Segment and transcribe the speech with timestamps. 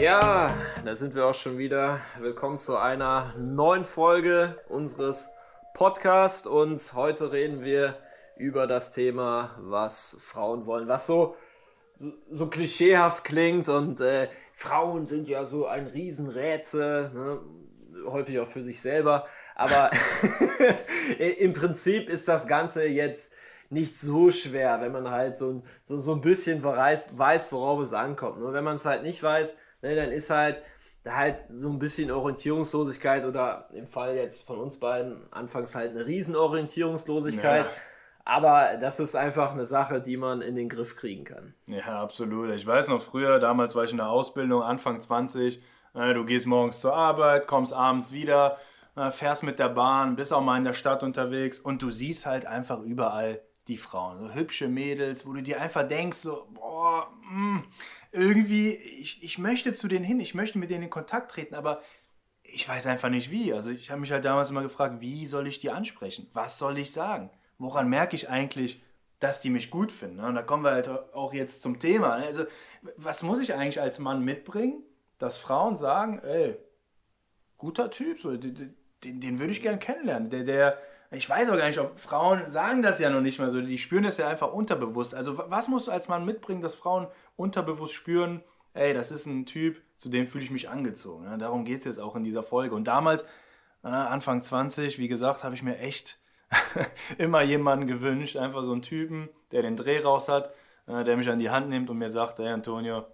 [0.00, 2.00] Ja, da sind wir auch schon wieder.
[2.20, 5.30] Willkommen zu einer neuen Folge unseres
[5.74, 7.98] Podcasts und heute reden wir
[8.36, 11.34] über das Thema, was Frauen wollen, was so,
[11.96, 17.40] so, so klischeehaft klingt und äh, Frauen sind ja so ein Riesenrätsel, ne?
[18.06, 19.90] häufig auch für sich selber, aber
[21.18, 23.32] im Prinzip ist das Ganze jetzt
[23.68, 27.92] nicht so schwer, wenn man halt so, so, so ein bisschen weiß, weiß, worauf es
[27.92, 28.38] ankommt.
[28.38, 30.62] Nur wenn man es halt nicht weiß, ne, dann ist halt
[31.06, 36.06] halt so ein bisschen Orientierungslosigkeit oder im Fall jetzt von uns beiden anfangs halt eine
[36.06, 37.66] Riesenorientierungslosigkeit.
[37.66, 37.72] Ja.
[38.24, 41.54] Aber das ist einfach eine Sache, die man in den Griff kriegen kann.
[41.66, 42.50] Ja, absolut.
[42.50, 45.62] Ich weiß noch früher, damals war ich in der Ausbildung, Anfang 20.
[45.94, 48.58] Äh, du gehst morgens zur Arbeit, kommst abends wieder,
[48.96, 52.26] äh, fährst mit der Bahn, bist auch mal in der Stadt unterwegs und du siehst
[52.26, 54.18] halt einfach überall die Frauen.
[54.18, 57.64] So hübsche Mädels, wo du dir einfach denkst, so, boah, mh, mm,
[58.12, 61.82] irgendwie, ich, ich möchte zu denen hin, ich möchte mit denen in Kontakt treten, aber
[62.42, 63.52] ich weiß einfach nicht wie.
[63.52, 66.28] Also ich habe mich halt damals immer gefragt, wie soll ich die ansprechen?
[66.32, 67.30] Was soll ich sagen?
[67.58, 68.82] Woran merke ich eigentlich,
[69.20, 70.20] dass die mich gut finden?
[70.20, 72.12] Und da kommen wir halt auch jetzt zum Thema.
[72.12, 72.44] Also
[72.96, 74.82] was muss ich eigentlich als Mann mitbringen,
[75.18, 76.56] dass Frauen sagen, ey,
[77.58, 80.30] guter Typ, so, den, den, würde ich gerne kennenlernen.
[80.30, 80.78] Der, der,
[81.10, 83.60] ich weiß auch gar nicht, ob Frauen sagen das ja noch nicht mal so.
[83.60, 85.14] Die spüren das ja einfach unterbewusst.
[85.14, 87.06] Also was musst du als Mann mitbringen, dass Frauen
[87.36, 88.42] unterbewusst spüren,
[88.74, 91.24] ey, das ist ein Typ, zu dem fühle ich mich angezogen.
[91.24, 92.74] Ja, darum geht es jetzt auch in dieser Folge.
[92.74, 93.22] Und damals,
[93.82, 96.18] äh, Anfang 20, wie gesagt, habe ich mir echt
[97.18, 100.52] immer jemanden gewünscht, einfach so einen Typen, der den Dreh raus hat,
[100.86, 103.06] äh, der mich an die Hand nimmt und mir sagt, hey Antonio,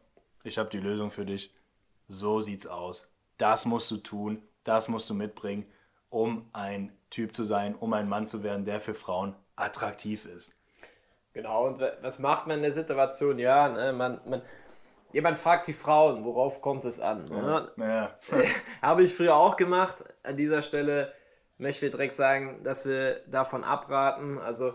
[0.42, 1.54] ich habe die Lösung für dich.
[2.08, 3.16] So sieht's aus.
[3.38, 5.66] Das musst du tun, das musst du mitbringen,
[6.14, 10.54] um ein Typ zu sein, um ein Mann zu werden, der für Frauen attraktiv ist.
[11.32, 13.40] Genau, und was macht man in der Situation?
[13.40, 14.42] Ja, ne, man, man,
[15.12, 17.24] jemand fragt die Frauen, worauf kommt es an?
[17.24, 17.68] Ne?
[17.76, 17.84] Ja.
[17.84, 18.18] ja.
[18.82, 20.04] Habe ich früher auch gemacht.
[20.22, 21.12] An dieser Stelle
[21.58, 24.38] möchte ich direkt sagen, dass wir davon abraten.
[24.38, 24.74] Also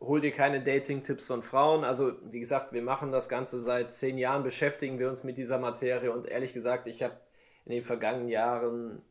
[0.00, 1.84] hol dir keine Dating-Tipps von Frauen.
[1.84, 5.58] Also wie gesagt, wir machen das Ganze seit zehn Jahren, beschäftigen wir uns mit dieser
[5.58, 7.14] Materie und ehrlich gesagt, ich habe
[7.64, 9.02] in den vergangenen Jahren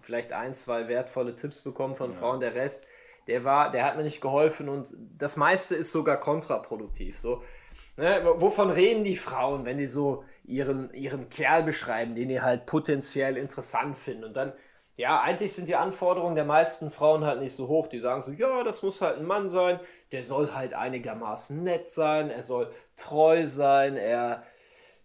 [0.00, 2.16] vielleicht ein, zwei wertvolle Tipps bekommen von ja.
[2.16, 2.40] Frauen.
[2.40, 2.84] Der Rest,
[3.26, 7.18] der war, der hat mir nicht geholfen und das meiste ist sogar kontraproduktiv.
[7.18, 7.42] So,
[7.96, 12.66] ne, wovon reden die Frauen, wenn die so ihren, ihren Kerl beschreiben, den die halt
[12.66, 14.24] potenziell interessant finden?
[14.24, 14.52] Und dann,
[14.96, 17.86] ja, eigentlich sind die Anforderungen der meisten Frauen halt nicht so hoch.
[17.86, 19.78] Die sagen so, ja, das muss halt ein Mann sein,
[20.12, 24.42] der soll halt einigermaßen nett sein, er soll treu sein, er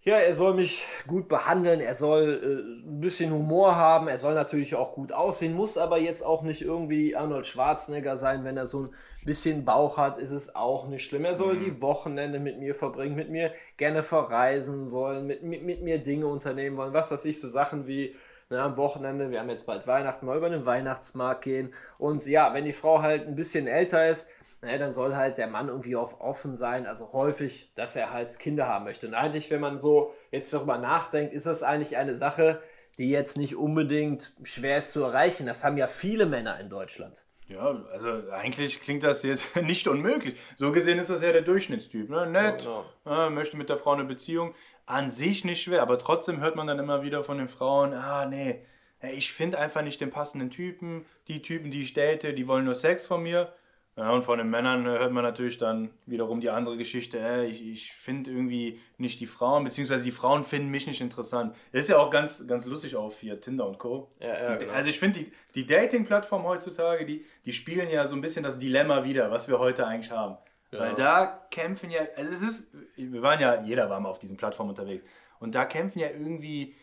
[0.05, 4.33] ja, er soll mich gut behandeln, er soll äh, ein bisschen Humor haben, er soll
[4.33, 8.67] natürlich auch gut aussehen, muss aber jetzt auch nicht irgendwie Arnold Schwarzenegger sein, wenn er
[8.67, 8.89] so ein
[9.23, 11.23] bisschen Bauch hat, ist es auch nicht schlimm.
[11.23, 11.63] Er soll mhm.
[11.63, 16.27] die Wochenende mit mir verbringen, mit mir gerne verreisen wollen, mit, mit, mit mir Dinge
[16.27, 18.13] unternehmen wollen, was weiß ich, so Sachen wie
[18.49, 22.25] na, ne, am Wochenende, wir haben jetzt bald Weihnachten, mal über den Weihnachtsmarkt gehen und
[22.25, 24.29] ja, wenn die Frau halt ein bisschen älter ist,
[24.63, 28.39] naja, dann soll halt der Mann irgendwie auf offen sein, also häufig, dass er halt
[28.39, 29.07] Kinder haben möchte.
[29.07, 32.61] Und eigentlich, wenn man so jetzt darüber nachdenkt, ist das eigentlich eine Sache,
[32.97, 35.45] die jetzt nicht unbedingt schwer ist zu erreichen.
[35.47, 37.25] Das haben ja viele Männer in Deutschland.
[37.49, 40.39] Ja, also eigentlich klingt das jetzt nicht unmöglich.
[40.55, 42.09] So gesehen ist das ja der Durchschnittstyp.
[42.09, 42.25] Ne?
[42.27, 43.27] Nett, ja, genau.
[43.27, 44.55] äh, möchte mit der Frau eine Beziehung.
[44.85, 48.25] An sich nicht schwer, aber trotzdem hört man dann immer wieder von den Frauen, ah
[48.25, 48.65] nee,
[49.01, 51.05] ich finde einfach nicht den passenden Typen.
[51.27, 53.53] Die Typen, die ich date, die wollen nur Sex von mir.
[53.95, 57.63] Ja, und von den Männern hört man natürlich dann wiederum die andere Geschichte, äh, ich,
[57.63, 61.55] ich finde irgendwie nicht die Frauen, beziehungsweise die Frauen finden mich nicht interessant.
[61.71, 64.09] Das ist ja auch ganz, ganz lustig auf hier, Tinder und Co.
[64.19, 64.73] Ja, ja, die, genau.
[64.73, 68.57] Also ich finde, die, die Dating-Plattformen heutzutage, die, die spielen ja so ein bisschen das
[68.57, 70.37] Dilemma wieder, was wir heute eigentlich haben.
[70.71, 70.79] Ja.
[70.79, 74.37] Weil da kämpfen ja, also es ist, wir waren ja, jeder war mal auf diesen
[74.37, 75.05] Plattformen unterwegs.
[75.39, 76.75] Und da kämpfen ja irgendwie,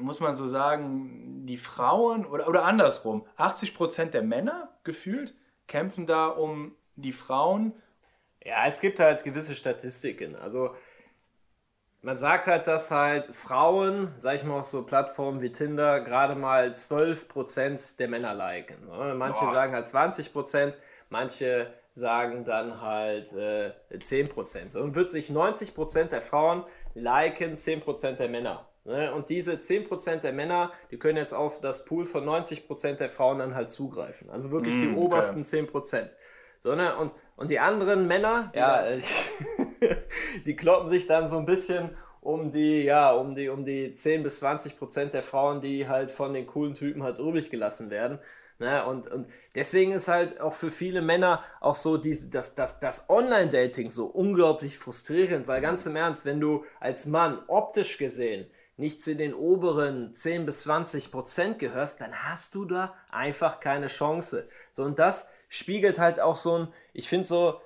[0.00, 5.34] muss man so sagen, die Frauen oder, oder andersrum, 80% der Männer gefühlt
[5.70, 7.72] kämpfen da um die Frauen.
[8.44, 10.36] Ja, es gibt halt gewisse Statistiken.
[10.36, 10.74] Also
[12.02, 16.34] man sagt halt, dass halt Frauen, sag ich mal auf so Plattformen wie Tinder, gerade
[16.34, 18.76] mal 12% der Männer liken.
[19.16, 19.52] Manche Boah.
[19.52, 20.76] sagen halt 20%,
[21.08, 24.76] manche sagen dann halt äh, 10%.
[24.78, 26.64] und wird sich 90% der Frauen
[26.94, 28.68] liken 10% der Männer.
[28.84, 29.12] Ne?
[29.12, 33.38] Und diese 10% der Männer, die können jetzt auf das Pool von 90% der Frauen
[33.38, 34.30] dann halt zugreifen.
[34.30, 35.66] Also wirklich mm, die obersten okay.
[35.70, 36.10] 10%.
[36.58, 36.96] So, ne?
[36.96, 38.84] und, und die anderen Männer, die, ja,
[40.46, 44.22] die kloppen sich dann so ein bisschen um die, ja, um die, um die 10
[44.22, 48.18] bis 20% der Frauen, die halt von den coolen Typen halt übrig gelassen werden.
[48.60, 48.84] Ne?
[48.84, 53.08] Und, und deswegen ist halt auch für viele Männer auch so diese, das, das, das
[53.08, 58.46] Online-Dating so unglaublich frustrierend, weil ganz im Ernst, wenn du als Mann optisch gesehen
[58.76, 63.88] nicht zu den oberen 10 bis 20 Prozent gehörst, dann hast du da einfach keine
[63.88, 64.48] Chance.
[64.72, 67.60] So, und das spiegelt halt auch so ein, ich finde so,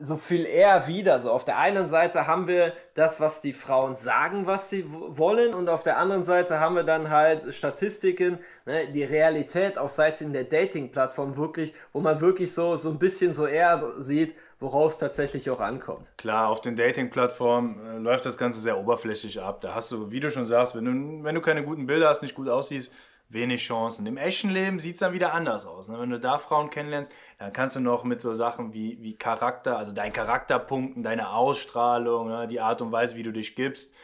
[0.00, 1.18] so viel eher wieder.
[1.20, 5.54] So auf der einen Seite haben wir das, was die Frauen sagen, was sie wollen,
[5.54, 10.32] und auf der anderen Seite haben wir dann halt Statistiken, ne, die Realität auf Seiten
[10.32, 14.98] der Dating-Plattform wirklich, wo man wirklich so so ein bisschen so eher sieht, worauf es
[14.98, 16.12] tatsächlich auch ankommt.
[16.16, 19.60] Klar, auf den Dating-Plattformen äh, läuft das Ganze sehr oberflächlich ab.
[19.60, 22.22] Da hast du, wie du schon sagst, wenn du, wenn du keine guten Bilder hast,
[22.22, 22.90] nicht gut aussiehst,
[23.30, 24.06] wenig Chancen.
[24.06, 25.88] Im echten Leben sieht es dann wieder anders aus.
[25.88, 25.98] Ne?
[25.98, 29.78] Wenn du da Frauen kennenlernst, dann kannst du noch mit so Sachen wie, wie Charakter,
[29.78, 32.46] also dein Charakterpunkten, deine Ausstrahlung, ne?
[32.48, 33.94] die Art und Weise, wie du dich gibst.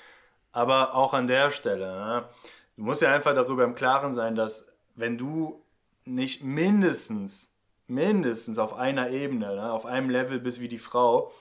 [0.52, 2.24] Aber auch an der Stelle, ne?
[2.76, 5.62] du musst ja einfach darüber im Klaren sein, dass wenn du
[6.04, 7.58] nicht mindestens,
[7.88, 9.72] mindestens auf einer Ebene, ne?
[9.72, 11.32] auf einem Level bist wie die Frau,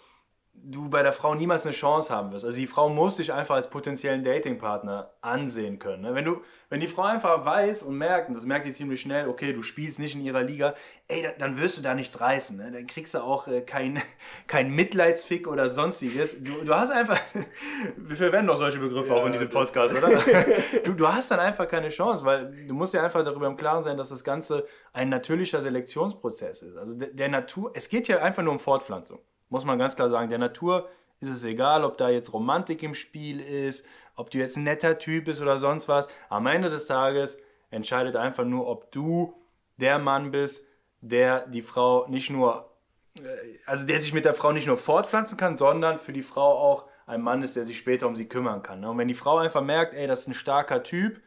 [0.63, 2.45] du bei der Frau niemals eine Chance haben wirst.
[2.45, 6.01] Also die Frau muss dich einfach als potenziellen Datingpartner ansehen können.
[6.01, 6.15] Ne?
[6.15, 9.27] Wenn, du, wenn die Frau einfach weiß und merkt, und das merkt sie ziemlich schnell,
[9.27, 10.73] okay, du spielst nicht in ihrer Liga,
[11.07, 12.57] ey, dann wirst du da nichts reißen.
[12.57, 12.71] Ne?
[12.71, 14.01] Dann kriegst du auch äh, kein,
[14.47, 16.43] kein Mitleidsfick oder sonstiges.
[16.43, 17.19] Du, du hast einfach,
[17.97, 20.09] wir verwenden doch solche Begriffe ja, auch in diesem Podcast, oder?
[20.83, 23.83] du, du hast dann einfach keine Chance, weil du musst ja einfach darüber im Klaren
[23.83, 26.77] sein, dass das Ganze ein natürlicher Selektionsprozess ist.
[26.77, 29.19] Also der, der Natur, es geht ja einfach nur um Fortpflanzung
[29.55, 30.89] muss man ganz klar sagen, der Natur
[31.21, 33.87] ist es egal, ob da jetzt Romantik im Spiel ist,
[34.17, 36.09] ob du jetzt ein netter Typ bist oder sonst was.
[36.27, 37.41] Am Ende des Tages
[37.71, 39.33] entscheidet einfach nur, ob du
[39.77, 40.67] der Mann bist,
[40.99, 42.69] der die Frau nicht nur,
[43.17, 43.21] äh,
[43.65, 46.89] also der sich mit der Frau nicht nur fortpflanzen kann, sondern für die Frau auch
[47.05, 48.81] ein Mann ist, der sich später um sie kümmern kann.
[48.81, 48.89] Ne?
[48.89, 51.21] Und wenn die Frau einfach merkt, ey, das ist ein starker Typ,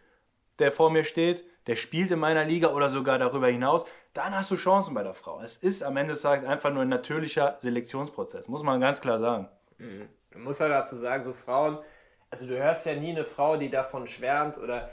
[0.58, 3.84] der vor mir steht, der spielt in meiner Liga oder sogar darüber hinaus,
[4.14, 5.40] dann hast du Chancen bei der Frau.
[5.40, 9.18] Es ist am Ende des Tages einfach nur ein natürlicher Selektionsprozess, muss man ganz klar
[9.18, 9.48] sagen.
[9.76, 10.08] Mhm.
[10.32, 11.78] Man muss ja dazu sagen, so Frauen,
[12.30, 14.90] also du hörst ja nie eine Frau, die davon schwärmt oder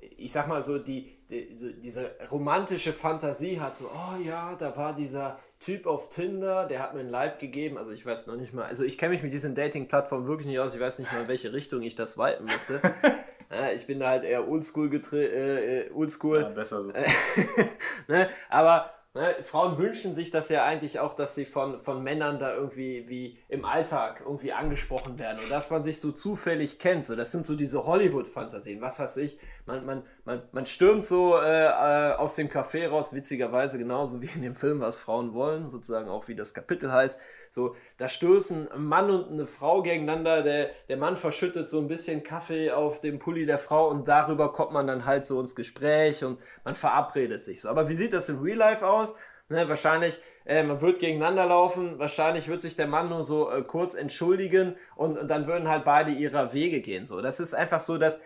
[0.00, 4.76] ich sag mal so, die, die so diese romantische Fantasie hat, so, oh ja, da
[4.76, 8.36] war dieser Typ auf Tinder, der hat mir ein Leib gegeben, also ich weiß noch
[8.36, 11.12] nicht mal, also ich kenne mich mit diesen Dating-Plattformen wirklich nicht aus, ich weiß nicht
[11.12, 12.80] mal, in welche Richtung ich das weiten müsste.
[13.50, 16.40] Ja, ich bin da halt eher oldschool äh, äh, oldschool.
[16.42, 16.92] Ja, besser so.
[18.08, 18.28] ne?
[18.50, 22.54] Aber ne, Frauen wünschen sich das ja eigentlich auch, dass sie von, von Männern da
[22.54, 27.06] irgendwie wie im Alltag irgendwie angesprochen werden und dass man sich so zufällig kennt.
[27.06, 29.38] So, das sind so diese Hollywood-Fantasien, was weiß ich.
[29.68, 34.30] Man, man, man, man stürmt so äh, äh, aus dem Café raus, witzigerweise genauso wie
[34.34, 37.20] in dem Film, was Frauen wollen, sozusagen auch wie das Kapitel heißt.
[37.50, 40.42] So, da stößen ein Mann und eine Frau gegeneinander.
[40.42, 44.54] Der, der Mann verschüttet so ein bisschen Kaffee auf dem Pulli der Frau und darüber
[44.54, 47.68] kommt man dann halt so ins Gespräch und man verabredet sich so.
[47.68, 49.16] Aber wie sieht das im Real Life aus?
[49.50, 53.62] Ne, wahrscheinlich, äh, man wird gegeneinander laufen, wahrscheinlich wird sich der Mann nur so äh,
[53.62, 57.06] kurz entschuldigen und, und dann würden halt beide ihrer Wege gehen.
[57.06, 58.20] So, das ist einfach so, dass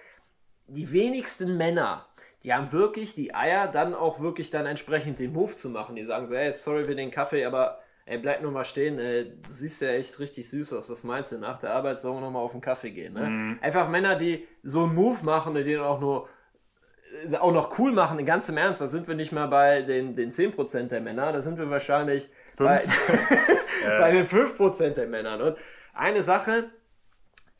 [0.67, 2.07] die wenigsten Männer,
[2.45, 5.97] die haben wirklich die Eier, dann auch wirklich dann entsprechend den Move zu machen.
[5.97, 9.31] Die sagen so, hey, sorry für den Kaffee, aber Ey, bleib nur mal stehen, ey,
[9.31, 10.91] du siehst ja echt richtig süß aus.
[10.91, 11.39] Was meinst du?
[11.39, 13.15] Nach der Arbeit sollen wir nochmal auf den Kaffee gehen.
[13.15, 13.29] Ne?
[13.29, 13.59] Mhm.
[13.61, 16.29] Einfach Männer, die so einen Move machen und den auch nur
[17.31, 20.17] äh, auch noch cool machen, in ganzem Ernst, da sind wir nicht mal bei den,
[20.17, 22.85] den 10% der Männer, da sind wir wahrscheinlich bei,
[23.87, 25.39] bei den 5% der Männer.
[25.41, 25.57] Und
[25.95, 26.71] eine Sache,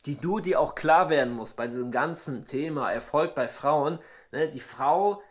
[0.05, 3.99] die du dir auch klar werden musst bei diesem ganzen Thema Erfolg bei Frauen,
[4.31, 5.21] ne, die Frau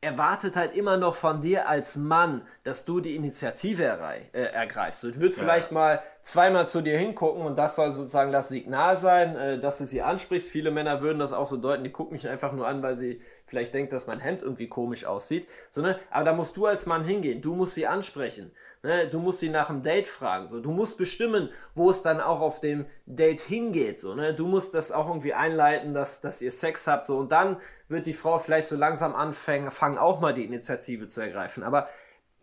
[0.00, 3.84] erwartet halt immer noch von dir als Mann, dass du die Initiative
[4.32, 5.02] äh, ergreifst.
[5.02, 5.74] Du wird vielleicht ja.
[5.74, 9.86] mal zweimal zu dir hingucken und das soll sozusagen das Signal sein, äh, dass du
[9.86, 10.48] sie ansprichst.
[10.48, 13.20] Viele Männer würden das auch so deuten, die gucken mich einfach nur an, weil sie
[13.46, 15.46] vielleicht denkt, dass mein Hemd irgendwie komisch aussieht.
[15.70, 15.96] So, ne?
[16.10, 18.50] Aber da musst du als Mann hingehen, du musst sie ansprechen.
[18.82, 19.06] Ne?
[19.06, 20.48] Du musst sie nach einem Date fragen.
[20.48, 20.58] So.
[20.58, 24.00] Du musst bestimmen, wo es dann auch auf dem Date hingeht.
[24.00, 24.34] So, ne?
[24.34, 27.06] Du musst das auch irgendwie einleiten, dass, dass ihr Sex habt.
[27.06, 27.18] So.
[27.18, 27.56] Und dann
[27.88, 31.62] wird die Frau vielleicht so langsam anfangen, fangen auch mal die Initiative zu ergreifen.
[31.62, 31.88] Aber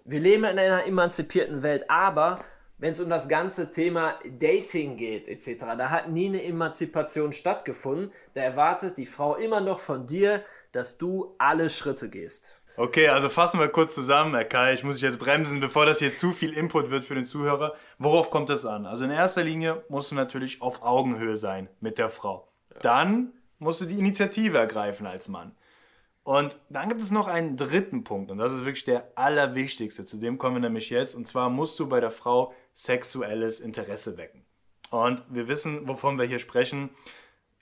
[0.05, 2.39] wir leben in einer emanzipierten Welt, aber
[2.77, 8.11] wenn es um das ganze Thema Dating geht etc., da hat nie eine Emanzipation stattgefunden.
[8.33, 12.61] Da erwartet die Frau immer noch von dir, dass du alle Schritte gehst.
[12.75, 14.73] Okay, also fassen wir kurz zusammen, Herr Kai.
[14.73, 17.75] Ich muss dich jetzt bremsen, bevor das hier zu viel Input wird für den Zuhörer.
[17.99, 18.87] Worauf kommt es an?
[18.87, 22.47] Also in erster Linie musst du natürlich auf Augenhöhe sein mit der Frau.
[22.81, 25.55] Dann musst du die Initiative ergreifen als Mann.
[26.23, 30.05] Und dann gibt es noch einen dritten Punkt und das ist wirklich der allerwichtigste.
[30.05, 31.15] Zu dem kommen wir nämlich jetzt.
[31.15, 34.45] Und zwar musst du bei der Frau sexuelles Interesse wecken.
[34.89, 36.89] Und wir wissen, wovon wir hier sprechen.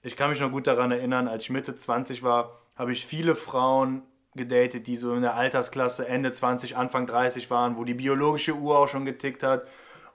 [0.03, 3.35] Ich kann mich noch gut daran erinnern, als ich Mitte 20 war, habe ich viele
[3.35, 4.01] Frauen
[4.33, 8.79] gedatet, die so in der Altersklasse Ende 20, Anfang 30 waren, wo die biologische Uhr
[8.79, 9.67] auch schon getickt hat.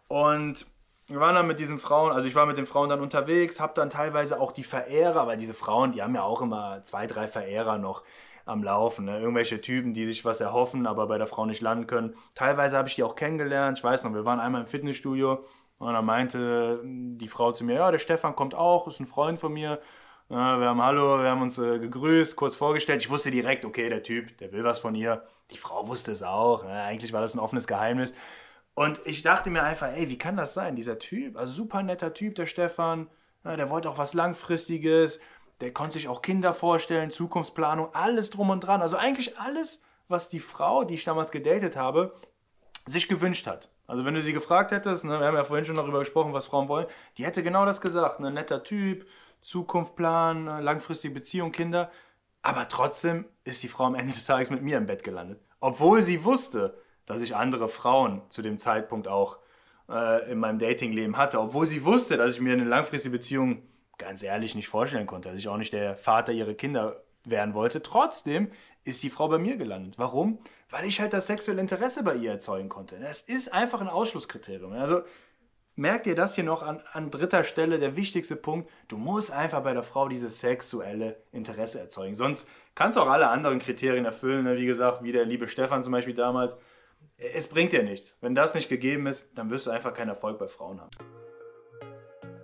[0.08, 0.66] Und
[1.06, 3.74] wir waren dann mit diesen Frauen, also ich war mit den Frauen dann unterwegs, habe
[3.74, 7.28] dann teilweise auch die Verehrer, weil diese Frauen, die haben ja auch immer zwei, drei
[7.28, 8.02] Verehrer noch
[8.46, 9.04] am Laufen.
[9.04, 9.18] Ne?
[9.18, 12.14] Irgendwelche Typen, die sich was erhoffen, aber bei der Frau nicht landen können.
[12.34, 13.78] Teilweise habe ich die auch kennengelernt.
[13.78, 15.44] Ich weiß noch, wir waren einmal im Fitnessstudio
[15.78, 19.38] und dann meinte die Frau zu mir, ja, der Stefan kommt auch, ist ein Freund
[19.38, 19.80] von mir.
[20.28, 23.00] Wir haben Hallo, wir haben uns äh, gegrüßt, kurz vorgestellt.
[23.02, 25.22] Ich wusste direkt, okay, der Typ, der will was von ihr.
[25.52, 26.64] Die Frau wusste es auch.
[26.64, 28.12] Ja, eigentlich war das ein offenes Geheimnis.
[28.74, 30.74] Und ich dachte mir einfach, ey, wie kann das sein?
[30.74, 33.06] Dieser Typ, also super netter Typ, der Stefan,
[33.44, 35.20] ja, der wollte auch was Langfristiges,
[35.60, 38.82] der konnte sich auch Kinder vorstellen, Zukunftsplanung, alles drum und dran.
[38.82, 42.14] Also eigentlich alles, was die Frau, die ich damals gedatet habe,
[42.86, 43.70] sich gewünscht hat.
[43.86, 46.46] Also wenn du sie gefragt hättest, ne, wir haben ja vorhin schon darüber gesprochen, was
[46.46, 46.86] Frauen wollen,
[47.16, 48.18] die hätte genau das gesagt.
[48.18, 49.06] Ein ne, netter Typ,
[49.40, 51.90] Zukunftsplan, langfristige Beziehung, Kinder.
[52.42, 55.40] Aber trotzdem ist die Frau am Ende des Tages mit mir im Bett gelandet.
[55.60, 59.38] Obwohl sie wusste, dass ich andere Frauen zu dem Zeitpunkt auch
[59.88, 61.40] äh, in meinem Datingleben hatte.
[61.40, 63.62] Obwohl sie wusste, dass ich mir eine langfristige Beziehung
[63.98, 67.82] ganz ehrlich nicht vorstellen konnte, dass ich auch nicht der Vater ihrer Kinder werden wollte.
[67.82, 68.50] Trotzdem
[68.84, 69.94] ist die Frau bei mir gelandet.
[69.98, 70.38] Warum?
[70.70, 72.98] Weil ich halt das sexuelle Interesse bei ihr erzeugen konnte.
[73.00, 74.72] Das ist einfach ein Ausschlusskriterium.
[74.72, 75.02] Also
[75.74, 78.70] merkt ihr das hier noch an, an dritter Stelle, der wichtigste Punkt.
[78.88, 82.14] Du musst einfach bei der Frau dieses sexuelle Interesse erzeugen.
[82.14, 84.44] Sonst kannst du auch alle anderen Kriterien erfüllen.
[84.44, 84.56] Ne?
[84.56, 86.58] Wie gesagt, wie der liebe Stefan zum Beispiel damals.
[87.18, 88.18] Es bringt dir nichts.
[88.20, 90.90] Wenn das nicht gegeben ist, dann wirst du einfach keinen Erfolg bei Frauen haben.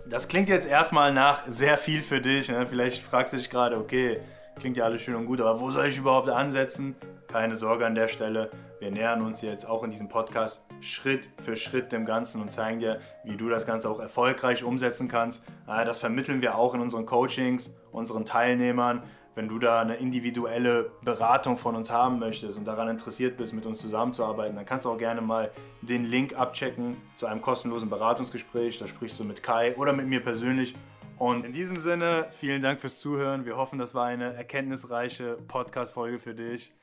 [0.05, 2.49] Das klingt jetzt erstmal nach sehr viel für dich.
[2.49, 2.65] Ne?
[2.65, 4.19] Vielleicht fragst du dich gerade, okay,
[4.59, 6.95] klingt ja alles schön und gut, aber wo soll ich überhaupt ansetzen?
[7.27, 8.51] Keine Sorge an der Stelle.
[8.79, 12.79] Wir nähern uns jetzt auch in diesem Podcast Schritt für Schritt dem Ganzen und zeigen
[12.79, 15.45] dir, wie du das Ganze auch erfolgreich umsetzen kannst.
[15.65, 19.03] Das vermitteln wir auch in unseren Coachings, unseren Teilnehmern
[19.35, 23.65] wenn du da eine individuelle Beratung von uns haben möchtest und daran interessiert bist, mit
[23.65, 28.77] uns zusammenzuarbeiten, dann kannst du auch gerne mal den Link abchecken zu einem kostenlosen Beratungsgespräch.
[28.77, 30.75] Da sprichst du mit Kai oder mit mir persönlich.
[31.17, 33.45] Und in diesem Sinne, vielen Dank fürs Zuhören.
[33.45, 36.73] Wir hoffen, das war eine erkenntnisreiche Podcast-Folge für dich.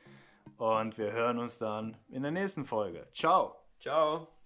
[0.56, 3.06] Und wir hören uns dann in der nächsten Folge.
[3.12, 3.56] Ciao.
[3.80, 4.39] Ciao.